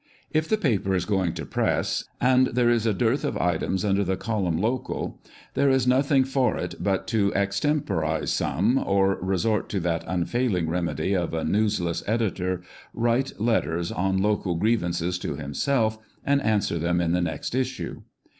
If 0.31 0.49
the 0.49 0.57
papei 0.57 0.95
is 0.95 1.05
going 1.05 1.33
to 1.33 1.45
press, 1.45 2.05
and 2.19 2.47
there 2.47 2.71
is 2.71 2.87
a 2.87 2.91
dearth 2.95 3.23
ol 3.23 3.37
"items" 3.39 3.85
under 3.85 4.03
the 4.03 4.17
column 4.17 4.57
"local," 4.57 5.21
there 5.53 5.69
is 5.69 5.85
nothing 5.85 6.23
for 6.23 6.57
it 6.57 6.73
but 6.79 7.05
to 7.09 7.31
extemporise 7.35 8.31
some, 8.33 8.83
or 8.83 9.19
resort 9.21 9.69
to 9.69 9.79
that 9.81 10.03
unfailing 10.07 10.67
remedy 10.67 11.13
of 11.15 11.35
a 11.35 11.43
newsless 11.43 12.01
editor, 12.07 12.63
write 12.95 13.39
letters 13.39 13.91
on 13.91 14.17
local 14.17 14.55
grievances 14.55 15.19
to 15.19 15.35
himself, 15.35 15.99
and 16.25 16.41
answer 16.41 16.79
them 16.79 16.99
in 16.99 17.11
the 17.11 17.21
next 17.21 17.53
issue. 17.53 18.01